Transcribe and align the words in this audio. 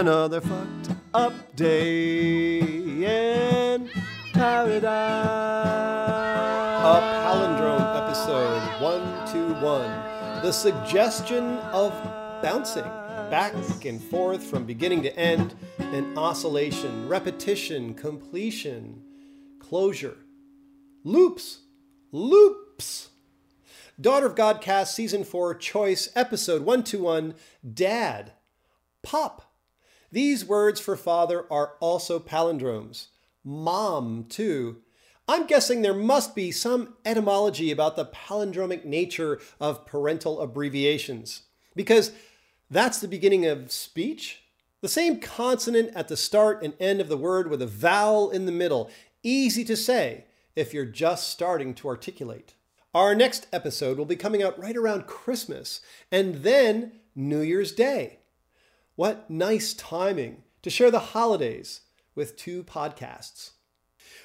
another 0.00 0.40
fucked 0.40 0.90
up 1.14 1.32
day 1.54 2.58
in 2.58 3.88
paradise. 4.32 4.90
A 6.82 7.00
palindrome 7.22 8.02
episode 8.02 8.60
121. 8.82 10.42
The 10.42 10.50
suggestion 10.50 11.58
of 11.72 11.92
bouncing 12.42 12.82
back 13.30 13.54
and 13.84 14.02
forth 14.02 14.42
from 14.42 14.64
beginning 14.64 15.02
to 15.02 15.16
end, 15.16 15.54
an 15.78 16.18
oscillation, 16.18 17.08
repetition, 17.08 17.94
completion, 17.94 19.00
closure, 19.60 20.16
loops, 21.04 21.60
loops. 22.10 23.10
Daughter 24.00 24.26
of 24.26 24.34
Godcast 24.34 24.88
season 24.88 25.22
4 25.22 25.54
choice 25.54 26.08
episode 26.16 26.62
121 26.62 27.34
Dad, 27.72 28.32
Pop. 29.04 29.53
These 30.14 30.44
words 30.44 30.78
for 30.78 30.94
father 30.94 31.44
are 31.50 31.72
also 31.80 32.20
palindromes. 32.20 33.08
Mom, 33.42 34.26
too. 34.28 34.76
I'm 35.26 35.44
guessing 35.48 35.82
there 35.82 35.92
must 35.92 36.36
be 36.36 36.52
some 36.52 36.94
etymology 37.04 37.72
about 37.72 37.96
the 37.96 38.04
palindromic 38.06 38.84
nature 38.84 39.40
of 39.58 39.84
parental 39.86 40.40
abbreviations. 40.40 41.42
Because 41.74 42.12
that's 42.70 43.00
the 43.00 43.08
beginning 43.08 43.44
of 43.46 43.72
speech. 43.72 44.44
The 44.82 44.88
same 44.88 45.18
consonant 45.18 45.90
at 45.96 46.06
the 46.06 46.16
start 46.16 46.62
and 46.62 46.74
end 46.78 47.00
of 47.00 47.08
the 47.08 47.16
word 47.16 47.50
with 47.50 47.60
a 47.60 47.66
vowel 47.66 48.30
in 48.30 48.46
the 48.46 48.52
middle. 48.52 48.92
Easy 49.24 49.64
to 49.64 49.76
say 49.76 50.26
if 50.54 50.72
you're 50.72 50.84
just 50.84 51.28
starting 51.28 51.74
to 51.74 51.88
articulate. 51.88 52.54
Our 52.94 53.16
next 53.16 53.48
episode 53.52 53.98
will 53.98 54.04
be 54.04 54.14
coming 54.14 54.44
out 54.44 54.60
right 54.60 54.76
around 54.76 55.08
Christmas 55.08 55.80
and 56.12 56.36
then 56.44 56.92
New 57.16 57.40
Year's 57.40 57.72
Day. 57.72 58.20
What 58.96 59.28
nice 59.28 59.74
timing 59.74 60.44
to 60.62 60.70
share 60.70 60.92
the 60.92 61.00
holidays 61.00 61.80
with 62.14 62.36
two 62.36 62.62
podcasts. 62.62 63.50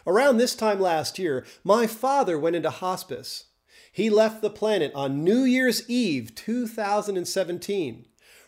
Around 0.06 0.38
this 0.38 0.54
time 0.56 0.80
last 0.80 1.18
year, 1.18 1.44
my 1.64 1.88
father 1.88 2.38
went 2.38 2.56
into 2.56 2.70
hospice. 2.70 3.46
He 3.92 4.12
left 4.12 4.44
the 4.44 4.52
planet 4.52 4.92
on 4.94 5.24
New 5.24 5.44
Year's 5.44 5.90
Eve 5.90 6.36
2017, 6.36 8.06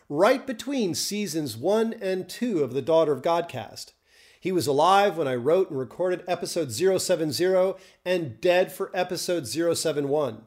right 0.08 0.46
between 0.46 0.94
seasons 0.94 1.56
1 1.56 1.94
and 2.00 2.28
2 2.28 2.62
of 2.62 2.72
the 2.72 2.82
Daughter 2.82 3.12
of 3.12 3.22
Godcast. 3.22 3.92
He 4.38 4.52
was 4.52 4.68
alive 4.68 5.18
when 5.18 5.26
I 5.26 5.34
wrote 5.34 5.70
and 5.70 5.78
recorded 5.78 6.22
episode 6.28 6.70
070 6.70 7.74
and 8.04 8.40
dead 8.40 8.70
for 8.70 8.92
episode 8.94 9.48
071. 9.48 10.42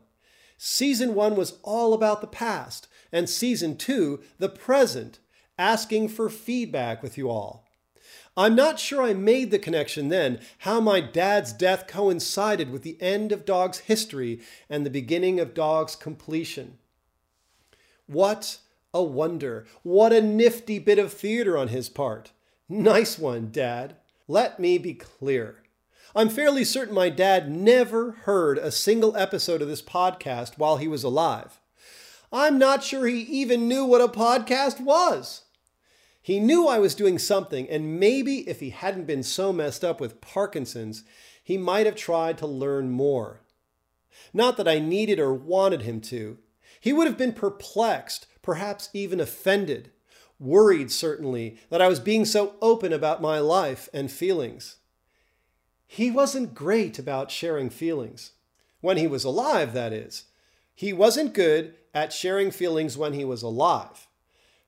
Season 0.57 1.13
1 1.13 1.35
was 1.35 1.59
all 1.63 1.93
about 1.93 2.21
the 2.21 2.27
past, 2.27 2.87
and 3.11 3.29
season 3.29 3.75
2, 3.75 4.21
the 4.39 4.49
present, 4.49 5.19
asking 5.57 6.09
for 6.09 6.29
feedback 6.29 7.01
with 7.01 7.17
you 7.17 7.29
all. 7.29 7.65
I'm 8.37 8.55
not 8.55 8.79
sure 8.79 9.01
I 9.01 9.13
made 9.13 9.51
the 9.51 9.59
connection 9.59 10.09
then, 10.09 10.41
how 10.59 10.81
my 10.81 10.99
dad's 10.99 11.53
death 11.53 11.87
coincided 11.87 12.69
with 12.69 12.83
the 12.83 13.01
end 13.01 13.31
of 13.31 13.45
Dog's 13.45 13.79
history 13.79 14.41
and 14.69 14.85
the 14.85 14.89
beginning 14.89 15.39
of 15.39 15.53
Dog's 15.53 15.95
completion. 15.95 16.77
What 18.07 18.57
a 18.93 19.01
wonder! 19.01 19.65
What 19.83 20.11
a 20.11 20.21
nifty 20.21 20.79
bit 20.79 20.99
of 20.99 21.13
theater 21.13 21.57
on 21.57 21.69
his 21.69 21.87
part! 21.87 22.31
Nice 22.67 23.17
one, 23.17 23.51
Dad. 23.51 23.95
Let 24.27 24.59
me 24.59 24.77
be 24.77 24.95
clear. 24.95 25.63
I'm 26.13 26.29
fairly 26.29 26.65
certain 26.65 26.95
my 26.95 27.09
dad 27.09 27.49
never 27.49 28.11
heard 28.23 28.57
a 28.57 28.71
single 28.71 29.15
episode 29.15 29.61
of 29.61 29.67
this 29.67 29.81
podcast 29.81 30.57
while 30.57 30.77
he 30.77 30.87
was 30.87 31.03
alive. 31.03 31.59
I'm 32.33 32.57
not 32.57 32.83
sure 32.83 33.07
he 33.07 33.21
even 33.21 33.67
knew 33.67 33.85
what 33.85 34.01
a 34.01 34.07
podcast 34.07 34.81
was. 34.81 35.44
He 36.25 36.39
knew 36.39 36.67
I 36.67 36.79
was 36.79 36.95
doing 36.95 37.19
something, 37.19 37.69
and 37.69 37.99
maybe 37.99 38.49
if 38.49 38.59
he 38.59 38.71
hadn't 38.71 39.05
been 39.05 39.21
so 39.21 39.53
messed 39.53 39.83
up 39.83 40.01
with 40.01 40.21
Parkinson's, 40.21 41.03
he 41.43 41.55
might 41.55 41.85
have 41.85 41.93
tried 41.93 42.39
to 42.39 42.47
learn 42.47 42.89
more. 42.89 43.41
Not 44.33 44.57
that 44.57 44.67
I 44.67 44.79
needed 44.79 45.19
or 45.19 45.31
wanted 45.31 45.83
him 45.83 46.01
to. 46.01 46.39
He 46.79 46.91
would 46.91 47.05
have 47.05 47.15
been 47.15 47.31
perplexed, 47.31 48.25
perhaps 48.41 48.89
even 48.91 49.19
offended, 49.19 49.91
worried 50.39 50.91
certainly 50.91 51.59
that 51.69 51.79
I 51.79 51.87
was 51.87 51.99
being 51.99 52.25
so 52.25 52.55
open 52.59 52.91
about 52.91 53.21
my 53.21 53.37
life 53.37 53.87
and 53.93 54.09
feelings. 54.09 54.77
He 55.85 56.09
wasn't 56.09 56.55
great 56.55 56.97
about 56.97 57.29
sharing 57.29 57.69
feelings. 57.69 58.31
When 58.81 58.97
he 58.97 59.05
was 59.05 59.25
alive, 59.25 59.73
that 59.73 59.93
is. 59.93 60.23
He 60.73 60.91
wasn't 60.91 61.35
good 61.35 61.75
at 61.93 62.11
sharing 62.11 62.49
feelings 62.49 62.97
when 62.97 63.13
he 63.13 63.23
was 63.23 63.43
alive. 63.43 64.07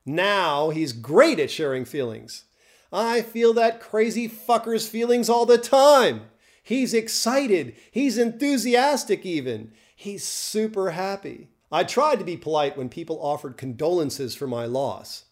Now 0.08 0.70
he's 0.70 0.94
great 0.94 1.38
at 1.38 1.50
sharing 1.50 1.84
feelings. 1.84 2.44
I 2.90 3.20
feel 3.20 3.52
that 3.52 3.80
crazy 3.80 4.26
fucker's 4.26 4.88
feelings 4.88 5.28
all 5.28 5.44
the 5.44 5.58
time. 5.58 6.22
He's 6.62 6.94
excited. 6.94 7.76
He's 7.90 8.16
enthusiastic, 8.16 9.26
even. 9.26 9.72
He's 9.94 10.24
super 10.24 10.90
happy. 10.92 11.48
I 11.70 11.84
tried 11.84 12.18
to 12.20 12.24
be 12.24 12.38
polite 12.38 12.78
when 12.78 12.88
people 12.88 13.22
offered 13.22 13.58
condolences 13.58 14.34
for 14.34 14.46
my 14.46 14.64
loss. 14.64 15.26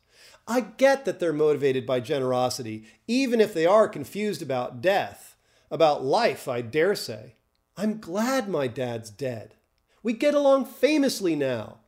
I 0.46 0.60
get 0.60 1.06
that 1.06 1.20
they're 1.20 1.32
motivated 1.32 1.86
by 1.86 2.00
generosity, 2.00 2.84
even 3.08 3.40
if 3.40 3.54
they 3.54 3.64
are 3.64 3.88
confused 3.88 4.42
about 4.42 4.82
death, 4.82 5.36
about 5.70 6.04
life, 6.04 6.46
I 6.46 6.60
dare 6.60 6.94
say. 6.94 7.36
I'm 7.78 7.98
glad 7.98 8.46
my 8.46 8.66
dad's 8.66 9.08
dead. 9.08 9.54
We 10.02 10.12
get 10.12 10.34
along 10.34 10.66
famously 10.66 11.34
now. 11.34 11.78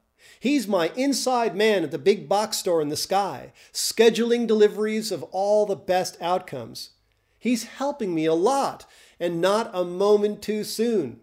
He's 0.41 0.69
my 0.69 0.93
inside 0.97 1.57
man 1.57 1.85
at 1.85 1.91
the 1.91 1.99
big 1.99 2.29
box 2.29 2.59
store 2.59 2.81
in 2.81 2.89
the 2.89 2.97
sky, 2.97 3.53
scheduling 3.73 4.47
deliveries 4.47 5.11
of 5.13 5.23
all 5.25 5.67
the 5.67 5.77
best 5.77 6.17
outcomes. 6.21 6.91
He's 7.39 7.65
helping 7.65 8.15
me 8.15 8.27
a 8.27 8.35
lot, 8.35 8.85
and 9.21 9.41
not 9.41 9.71
a 9.73 9.85
moment 9.85 10.43
too 10.43 10.65
soon. 10.65 11.21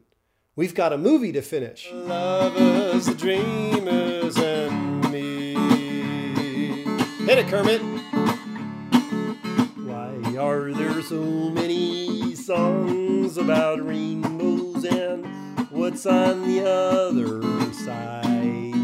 We've 0.55 0.75
got 0.75 0.93
a 0.93 0.97
movie 0.97 1.33
to 1.33 1.41
finish. 1.41 1.89
Lovers, 1.91 3.07
dreamers, 3.15 4.37
and 4.37 5.11
me. 5.11 5.53
Hit 7.25 7.39
it, 7.39 7.47
Kermit. 7.47 7.81
Why 9.85 10.37
are 10.37 10.71
there 10.71 11.01
so 11.01 11.21
many 11.49 12.35
songs 12.35 13.37
about 13.37 13.85
rainbows 13.85 14.85
and 14.85 15.25
what's 15.71 16.05
on 16.05 16.47
the 16.47 16.65
other 16.65 17.73
side? 17.73 18.74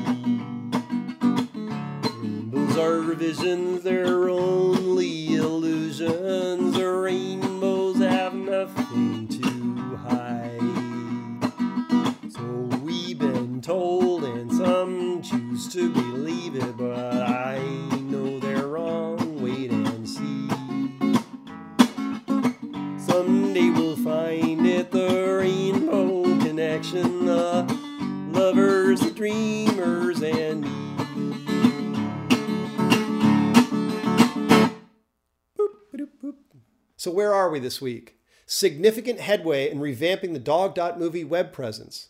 Rainbows 2.72 2.90
are 2.90 3.14
visions, 3.16 3.84
they're 3.84 4.30
only 4.30 5.36
illusions. 5.36 6.74
The 6.74 6.88
rainbows 6.88 7.98
have 7.98 8.34
nothing 8.34 9.28
to 9.28 9.98
hide. 9.98 10.62
So 12.32 12.42
we've 12.82 13.20
been 13.20 13.62
told, 13.62 14.24
and 14.24 14.50
some 14.54 15.22
choose 15.22 15.68
to 15.74 15.92
believe 15.92 16.56
it, 16.56 16.78
but 16.78 17.22
I 17.22 17.60
know 18.04 18.40
they're 18.40 18.68
wrong. 18.68 19.42
Wait 19.42 19.72
and 19.72 20.08
see. 20.08 20.48
Someday 23.06 23.70
we'll 23.70 23.98
find 23.98 24.66
it, 24.66 24.92
the 24.92 25.36
rainbow 25.40 26.24
connection. 26.40 27.26
The 27.26 27.64
lovers, 28.32 29.02
the 29.02 29.12
So, 37.12 37.16
where 37.16 37.34
are 37.34 37.50
we 37.50 37.60
this 37.60 37.82
week? 37.82 38.16
Significant 38.46 39.20
headway 39.20 39.70
in 39.70 39.80
revamping 39.80 40.32
the 40.32 40.40
Dog.movie 40.40 41.26
web 41.26 41.52
presence. 41.52 42.08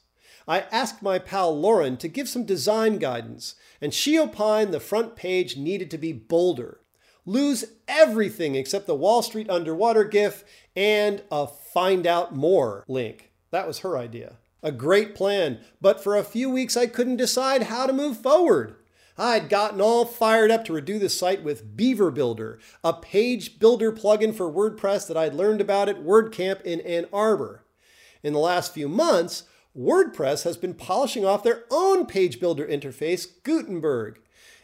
I 0.47 0.59
asked 0.71 1.01
my 1.01 1.17
pal 1.17 1.59
Lauren 1.59 1.97
to 1.97 2.07
give 2.07 2.29
some 2.29 2.45
design 2.45 2.99
guidance, 2.99 3.55
and 3.81 3.95
she 3.95 4.19
opined 4.19 4.71
the 4.71 4.79
front 4.79 5.15
page 5.15 5.57
needed 5.57 5.89
to 5.89 5.97
be 5.97 6.13
bolder. 6.13 6.81
Lose 7.25 7.65
everything 7.87 8.53
except 8.53 8.85
the 8.85 8.93
Wall 8.93 9.23
Street 9.23 9.49
underwater 9.49 10.03
GIF 10.03 10.43
and 10.75 11.23
a 11.31 11.47
find 11.47 12.05
out 12.05 12.35
more 12.35 12.85
link. 12.87 13.31
That 13.49 13.65
was 13.65 13.79
her 13.79 13.97
idea. 13.97 14.35
A 14.61 14.71
great 14.71 15.15
plan, 15.15 15.61
but 15.81 16.03
for 16.03 16.15
a 16.15 16.23
few 16.23 16.47
weeks 16.47 16.77
I 16.77 16.85
couldn't 16.85 17.15
decide 17.15 17.63
how 17.63 17.87
to 17.87 17.91
move 17.91 18.17
forward. 18.17 18.75
I'd 19.21 19.49
gotten 19.49 19.79
all 19.79 20.05
fired 20.05 20.49
up 20.49 20.65
to 20.65 20.73
redo 20.73 20.99
the 20.99 21.07
site 21.07 21.43
with 21.43 21.77
Beaver 21.77 22.09
Builder, 22.09 22.57
a 22.83 22.91
page 22.91 23.59
builder 23.59 23.91
plugin 23.91 24.33
for 24.33 24.51
WordPress 24.51 25.07
that 25.07 25.15
I'd 25.15 25.35
learned 25.35 25.61
about 25.61 25.87
at 25.87 26.03
WordCamp 26.03 26.63
in 26.63 26.81
Ann 26.81 27.05
Arbor. 27.13 27.63
In 28.23 28.33
the 28.33 28.39
last 28.39 28.73
few 28.73 28.89
months, 28.89 29.43
WordPress 29.77 30.43
has 30.43 30.57
been 30.57 30.73
polishing 30.73 31.23
off 31.23 31.43
their 31.43 31.65
own 31.69 32.07
page 32.07 32.39
builder 32.39 32.65
interface, 32.65 33.27
Gutenberg. 33.43 34.19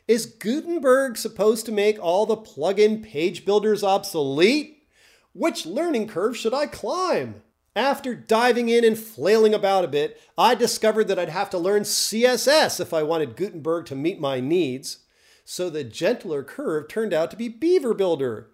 Is 0.08 0.26
Gutenberg 0.26 1.18
supposed 1.18 1.68
to 1.68 1.72
make 1.72 2.00
all 2.02 2.26
the 2.26 2.36
plugin 2.36 3.04
page 3.04 3.46
builders 3.46 3.84
obsolete? 3.84 4.88
Which 5.34 5.68
learning 5.68 6.08
curve 6.08 6.36
should 6.36 6.56
I 6.56 6.66
climb? 6.66 7.44
After 7.78 8.16
diving 8.16 8.70
in 8.70 8.84
and 8.84 8.98
flailing 8.98 9.54
about 9.54 9.86
a 9.86 9.88
bit, 9.88 10.20
I 10.36 10.56
discovered 10.56 11.08
that 11.10 11.20
I'd 11.20 11.30
have 11.30 11.52
to 11.52 11.60
learn 11.60 11.84
CSS 11.84 12.80
if 12.80 12.92
I 12.92 13.04
wanted 13.04 13.36
Gutenberg 13.36 13.86
to 13.86 13.96
meet 13.96 14.20
my 14.20 14.40
needs. 14.40 15.06
So 15.46 15.70
the 15.70 15.84
gentler 15.84 16.42
curve 16.42 16.88
turned 16.88 17.14
out 17.14 17.30
to 17.30 17.38
be 17.38 17.50
Beaver 17.50 17.94
Builder. 17.94 18.50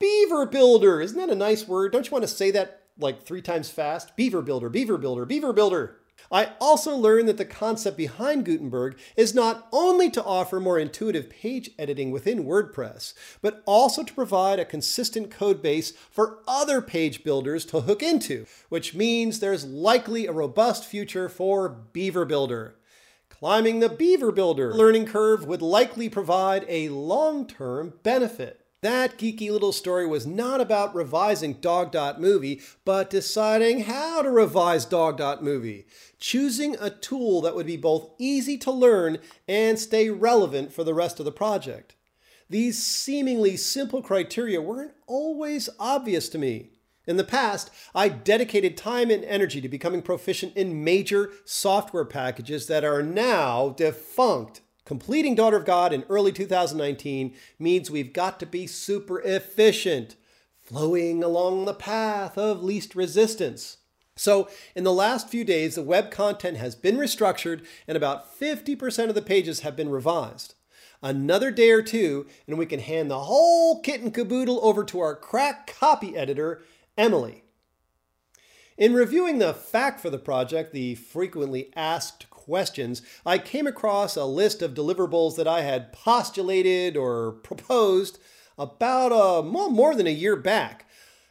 Beaver 0.00 0.44
Builder! 0.44 1.00
Isn't 1.00 1.18
that 1.18 1.30
a 1.30 1.36
nice 1.36 1.68
word? 1.68 1.92
Don't 1.92 2.06
you 2.06 2.10
want 2.10 2.24
to 2.24 2.28
say 2.28 2.50
that 2.50 2.82
like 2.98 3.22
three 3.22 3.42
times 3.42 3.70
fast? 3.70 4.16
Beaver 4.16 4.42
Builder, 4.42 4.68
Beaver 4.68 4.98
Builder, 4.98 5.24
Beaver 5.24 5.52
Builder. 5.52 6.00
I 6.30 6.52
also 6.60 6.94
learned 6.94 7.28
that 7.28 7.38
the 7.38 7.44
concept 7.44 7.96
behind 7.96 8.44
Gutenberg 8.44 8.98
is 9.16 9.34
not 9.34 9.66
only 9.72 10.10
to 10.10 10.22
offer 10.22 10.60
more 10.60 10.78
intuitive 10.78 11.30
page 11.30 11.70
editing 11.78 12.10
within 12.10 12.44
WordPress, 12.44 13.14
but 13.40 13.62
also 13.66 14.02
to 14.02 14.12
provide 14.12 14.58
a 14.58 14.64
consistent 14.64 15.30
code 15.30 15.62
base 15.62 15.92
for 16.10 16.40
other 16.46 16.82
page 16.82 17.24
builders 17.24 17.64
to 17.66 17.80
hook 17.82 18.02
into, 18.02 18.46
which 18.68 18.94
means 18.94 19.40
there's 19.40 19.64
likely 19.64 20.26
a 20.26 20.32
robust 20.32 20.84
future 20.84 21.28
for 21.28 21.68
Beaver 21.68 22.24
Builder. 22.24 22.76
Climbing 23.30 23.80
the 23.80 23.88
Beaver 23.88 24.32
Builder 24.32 24.74
learning 24.74 25.06
curve 25.06 25.46
would 25.46 25.62
likely 25.62 26.08
provide 26.08 26.66
a 26.68 26.88
long 26.88 27.46
term 27.46 27.94
benefit. 28.02 28.64
That 28.80 29.18
geeky 29.18 29.50
little 29.50 29.72
story 29.72 30.06
was 30.06 30.24
not 30.24 30.60
about 30.60 30.94
revising 30.94 31.54
Dog.movie, 31.54 32.60
but 32.84 33.10
deciding 33.10 33.84
how 33.84 34.22
to 34.22 34.30
revise 34.30 34.84
Dog.movie, 34.84 35.86
choosing 36.20 36.76
a 36.78 36.88
tool 36.88 37.40
that 37.40 37.56
would 37.56 37.66
be 37.66 37.76
both 37.76 38.12
easy 38.18 38.56
to 38.58 38.70
learn 38.70 39.18
and 39.48 39.80
stay 39.80 40.10
relevant 40.10 40.72
for 40.72 40.84
the 40.84 40.94
rest 40.94 41.18
of 41.18 41.24
the 41.24 41.32
project. 41.32 41.96
These 42.48 42.84
seemingly 42.84 43.56
simple 43.56 44.00
criteria 44.00 44.62
weren't 44.62 44.94
always 45.08 45.68
obvious 45.80 46.28
to 46.28 46.38
me. 46.38 46.70
In 47.04 47.16
the 47.16 47.24
past, 47.24 47.70
I 47.96 48.08
dedicated 48.08 48.76
time 48.76 49.10
and 49.10 49.24
energy 49.24 49.60
to 49.60 49.68
becoming 49.68 50.02
proficient 50.02 50.56
in 50.56 50.84
major 50.84 51.32
software 51.44 52.04
packages 52.04 52.68
that 52.68 52.84
are 52.84 53.02
now 53.02 53.70
defunct. 53.70 54.60
Completing 54.88 55.34
Daughter 55.34 55.58
of 55.58 55.66
God 55.66 55.92
in 55.92 56.06
early 56.08 56.32
2019 56.32 57.34
means 57.58 57.90
we've 57.90 58.14
got 58.14 58.40
to 58.40 58.46
be 58.46 58.66
super 58.66 59.20
efficient, 59.20 60.16
flowing 60.62 61.22
along 61.22 61.66
the 61.66 61.74
path 61.74 62.38
of 62.38 62.64
least 62.64 62.94
resistance. 62.94 63.76
So, 64.16 64.48
in 64.74 64.84
the 64.84 64.92
last 64.94 65.28
few 65.28 65.44
days, 65.44 65.74
the 65.74 65.82
web 65.82 66.10
content 66.10 66.56
has 66.56 66.74
been 66.74 66.96
restructured 66.96 67.66
and 67.86 67.98
about 67.98 68.40
50% 68.40 69.10
of 69.10 69.14
the 69.14 69.20
pages 69.20 69.60
have 69.60 69.76
been 69.76 69.90
revised. 69.90 70.54
Another 71.02 71.50
day 71.50 71.70
or 71.70 71.82
two, 71.82 72.26
and 72.46 72.56
we 72.56 72.64
can 72.64 72.80
hand 72.80 73.10
the 73.10 73.24
whole 73.24 73.82
kit 73.82 74.00
and 74.00 74.14
caboodle 74.14 74.58
over 74.62 74.84
to 74.84 75.00
our 75.00 75.14
crack 75.14 75.66
copy 75.66 76.16
editor, 76.16 76.62
Emily. 76.96 77.44
In 78.78 78.94
reviewing 78.94 79.38
the 79.38 79.52
FAQ 79.52 80.00
for 80.00 80.08
the 80.08 80.16
project, 80.16 80.72
the 80.72 80.94
frequently 80.94 81.70
asked 81.76 82.30
questions, 82.48 83.02
I 83.26 83.36
came 83.36 83.66
across 83.66 84.16
a 84.16 84.24
list 84.24 84.62
of 84.62 84.72
deliverables 84.72 85.36
that 85.36 85.46
I 85.46 85.60
had 85.60 85.92
postulated 85.92 86.96
or 86.96 87.32
proposed 87.32 88.18
about 88.56 89.12
a, 89.12 89.46
well, 89.46 89.68
more 89.68 89.94
than 89.94 90.06
a 90.06 90.10
year 90.10 90.34
back. 90.34 90.86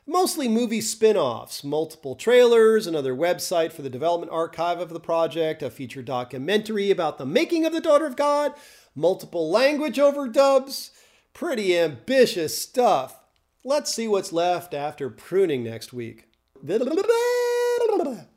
Mostly 0.05 0.47
movie 0.47 0.79
spin 0.79 1.17
offs, 1.17 1.63
multiple 1.63 2.15
trailers, 2.15 2.85
another 2.85 3.15
website 3.15 3.71
for 3.71 3.81
the 3.81 3.89
development 3.89 4.31
archive 4.31 4.79
of 4.79 4.89
the 4.89 4.99
project, 4.99 5.63
a 5.63 5.71
feature 5.71 6.03
documentary 6.03 6.91
about 6.91 7.17
the 7.17 7.25
making 7.25 7.65
of 7.65 7.73
The 7.73 7.81
Daughter 7.81 8.05
of 8.05 8.15
God, 8.15 8.53
multiple 8.93 9.49
language 9.49 9.97
overdubs. 9.97 10.91
Pretty 11.33 11.75
ambitious 11.75 12.55
stuff. 12.55 13.19
Let's 13.63 13.91
see 13.91 14.07
what's 14.07 14.31
left 14.31 14.75
after 14.75 15.09
pruning 15.09 15.63
next 15.63 15.93
week. 15.93 16.25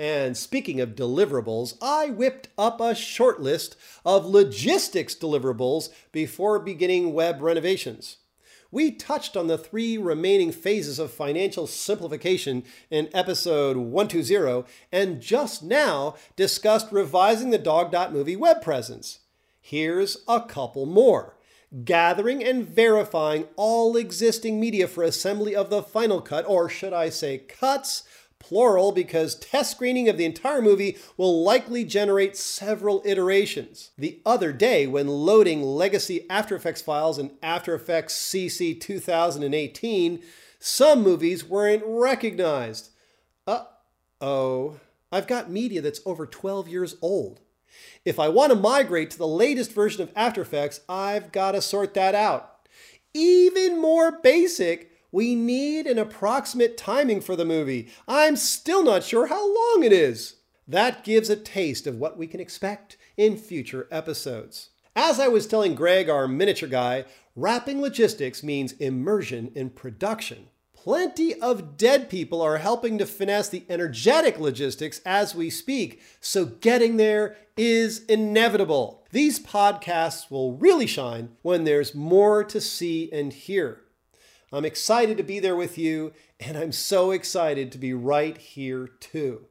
And 0.00 0.34
speaking 0.34 0.80
of 0.80 0.94
deliverables, 0.94 1.76
I 1.82 2.08
whipped 2.08 2.48
up 2.56 2.80
a 2.80 2.94
short 2.94 3.42
list 3.42 3.76
of 4.02 4.24
logistics 4.24 5.14
deliverables 5.14 5.90
before 6.10 6.58
beginning 6.58 7.12
web 7.12 7.42
renovations. 7.42 8.16
We 8.70 8.92
touched 8.92 9.36
on 9.36 9.48
the 9.48 9.58
three 9.58 9.98
remaining 9.98 10.52
phases 10.52 10.98
of 10.98 11.10
financial 11.10 11.66
simplification 11.66 12.64
in 12.88 13.10
episode 13.12 13.76
120 13.76 14.66
and 14.90 15.20
just 15.20 15.62
now 15.62 16.14
discussed 16.34 16.90
revising 16.90 17.50
the 17.50 17.58
Dog.movie 17.58 18.36
web 18.36 18.62
presence. 18.62 19.18
Here's 19.60 20.24
a 20.26 20.40
couple 20.40 20.86
more. 20.86 21.36
Gathering 21.84 22.42
and 22.42 22.66
verifying 22.66 23.48
all 23.54 23.98
existing 23.98 24.58
media 24.58 24.88
for 24.88 25.04
assembly 25.04 25.54
of 25.54 25.68
the 25.68 25.82
final 25.82 26.22
cut, 26.22 26.46
or 26.48 26.70
should 26.70 26.94
I 26.94 27.10
say 27.10 27.36
cuts, 27.36 28.02
plural 28.40 28.90
because 28.90 29.36
test 29.36 29.70
screening 29.70 30.08
of 30.08 30.16
the 30.18 30.24
entire 30.24 30.60
movie 30.60 30.98
will 31.16 31.44
likely 31.44 31.84
generate 31.84 32.36
several 32.36 33.00
iterations. 33.04 33.92
The 33.96 34.20
other 34.26 34.52
day, 34.52 34.88
when 34.88 35.06
loading 35.06 35.62
legacy 35.62 36.26
After 36.28 36.56
Effects 36.56 36.82
files 36.82 37.18
in 37.18 37.30
After 37.42 37.74
Effects 37.74 38.14
CC 38.14 38.80
2018, 38.80 40.20
some 40.58 41.02
movies 41.02 41.44
weren't 41.44 41.84
recognized. 41.86 42.90
Uh 43.46 43.64
oh, 44.20 44.80
I've 45.12 45.28
got 45.28 45.50
media 45.50 45.80
that's 45.80 46.00
over 46.04 46.26
12 46.26 46.68
years 46.68 46.96
old. 47.00 47.40
If 48.04 48.18
I 48.18 48.28
want 48.28 48.52
to 48.52 48.58
migrate 48.58 49.10
to 49.12 49.18
the 49.18 49.26
latest 49.26 49.72
version 49.72 50.02
of 50.02 50.12
After 50.16 50.42
Effects, 50.42 50.80
I've 50.88 51.32
got 51.32 51.52
to 51.52 51.62
sort 51.62 51.94
that 51.94 52.14
out. 52.14 52.58
Even 53.14 53.80
more 53.80 54.20
basic, 54.20 54.89
we 55.12 55.34
need 55.34 55.86
an 55.86 55.98
approximate 55.98 56.76
timing 56.76 57.20
for 57.20 57.36
the 57.36 57.44
movie. 57.44 57.88
I'm 58.06 58.36
still 58.36 58.84
not 58.84 59.04
sure 59.04 59.26
how 59.26 59.46
long 59.46 59.82
it 59.82 59.92
is. 59.92 60.36
That 60.68 61.02
gives 61.02 61.28
a 61.28 61.36
taste 61.36 61.86
of 61.86 61.96
what 61.96 62.16
we 62.16 62.26
can 62.26 62.40
expect 62.40 62.96
in 63.16 63.36
future 63.36 63.88
episodes. 63.90 64.70
As 64.94 65.18
I 65.18 65.28
was 65.28 65.46
telling 65.46 65.74
Greg, 65.74 66.08
our 66.08 66.28
miniature 66.28 66.68
guy, 66.68 67.04
wrapping 67.34 67.80
logistics 67.80 68.42
means 68.42 68.72
immersion 68.72 69.50
in 69.54 69.70
production. 69.70 70.48
Plenty 70.74 71.34
of 71.34 71.76
dead 71.76 72.08
people 72.08 72.40
are 72.40 72.56
helping 72.56 72.96
to 72.98 73.04
finesse 73.04 73.50
the 73.50 73.64
energetic 73.68 74.38
logistics 74.38 75.00
as 75.04 75.34
we 75.34 75.50
speak, 75.50 76.00
so 76.20 76.46
getting 76.46 76.96
there 76.96 77.36
is 77.56 78.04
inevitable. 78.06 79.04
These 79.10 79.40
podcasts 79.40 80.30
will 80.30 80.56
really 80.56 80.86
shine 80.86 81.36
when 81.42 81.64
there's 81.64 81.94
more 81.94 82.44
to 82.44 82.60
see 82.60 83.12
and 83.12 83.32
hear. 83.32 83.82
I'm 84.52 84.64
excited 84.64 85.16
to 85.16 85.22
be 85.22 85.38
there 85.38 85.54
with 85.54 85.78
you, 85.78 86.12
and 86.40 86.56
I'm 86.56 86.72
so 86.72 87.12
excited 87.12 87.70
to 87.70 87.78
be 87.78 87.94
right 87.94 88.36
here 88.36 88.88
too. 88.98 89.46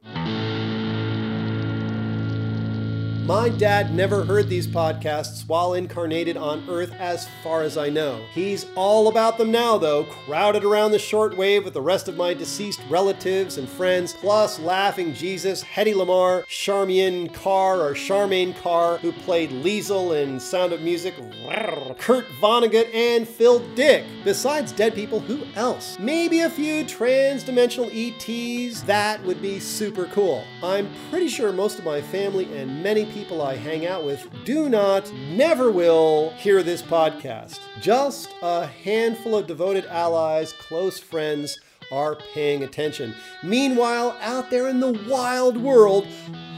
My 3.30 3.48
dad 3.48 3.94
never 3.94 4.24
heard 4.24 4.48
these 4.48 4.66
podcasts 4.66 5.46
while 5.46 5.74
incarnated 5.74 6.36
on 6.36 6.68
Earth, 6.68 6.92
as 6.98 7.28
far 7.44 7.62
as 7.62 7.78
I 7.78 7.88
know. 7.88 8.24
He's 8.34 8.66
all 8.74 9.06
about 9.06 9.38
them 9.38 9.52
now, 9.52 9.78
though, 9.78 10.02
crowded 10.02 10.64
around 10.64 10.90
the 10.90 10.98
shortwave 10.98 11.64
with 11.64 11.74
the 11.74 11.80
rest 11.80 12.08
of 12.08 12.16
my 12.16 12.34
deceased 12.34 12.80
relatives 12.88 13.56
and 13.56 13.68
friends, 13.68 14.14
plus 14.14 14.58
Laughing 14.58 15.14
Jesus, 15.14 15.62
Hedy 15.62 15.94
Lamarr, 15.94 16.44
Charmian 16.46 17.32
Carr, 17.32 17.80
or 17.80 17.94
Charmaine 17.94 18.60
Carr, 18.62 18.98
who 18.98 19.12
played 19.12 19.50
Liesl 19.50 20.20
in 20.20 20.40
Sound 20.40 20.72
of 20.72 20.82
Music, 20.82 21.14
Kurt 22.00 22.26
Vonnegut, 22.40 22.92
and 22.92 23.28
Phil 23.28 23.60
Dick. 23.76 24.04
Besides 24.24 24.72
dead 24.72 24.92
people, 24.92 25.20
who 25.20 25.42
else? 25.54 25.96
Maybe 26.00 26.40
a 26.40 26.50
few 26.50 26.84
trans-dimensional 26.84 27.90
ETs. 27.92 28.82
That 28.82 29.22
would 29.22 29.40
be 29.40 29.60
super 29.60 30.06
cool. 30.06 30.42
I'm 30.64 30.90
pretty 31.10 31.28
sure 31.28 31.52
most 31.52 31.78
of 31.78 31.84
my 31.84 32.02
family 32.02 32.52
and 32.56 32.82
many 32.82 33.06
people 33.20 33.42
I 33.42 33.54
hang 33.54 33.84
out 33.84 34.02
with 34.02 34.26
do 34.46 34.70
not, 34.70 35.12
never 35.12 35.70
will 35.70 36.30
hear 36.38 36.62
this 36.62 36.80
podcast. 36.80 37.58
Just 37.78 38.30
a 38.40 38.66
handful 38.66 39.36
of 39.36 39.46
devoted 39.46 39.84
allies, 39.84 40.54
close 40.54 40.98
friends 40.98 41.60
are 41.92 42.16
paying 42.32 42.62
attention. 42.62 43.14
Meanwhile, 43.42 44.16
out 44.22 44.48
there 44.48 44.68
in 44.68 44.80
the 44.80 44.98
wild 45.06 45.58
world, 45.58 46.06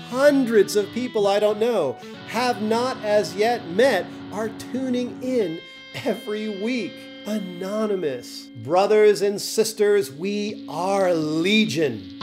hundreds 0.08 0.76
of 0.76 0.88
people 0.92 1.26
I 1.26 1.40
don't 1.40 1.58
know, 1.58 1.98
have 2.28 2.62
not 2.62 2.96
as 3.02 3.34
yet 3.34 3.66
met, 3.70 4.06
are 4.32 4.50
tuning 4.72 5.20
in 5.20 5.58
every 6.04 6.62
week. 6.62 6.92
Anonymous. 7.26 8.42
Brothers 8.62 9.20
and 9.20 9.40
sisters, 9.40 10.12
we 10.12 10.64
are 10.68 11.12
legion. 11.12 12.20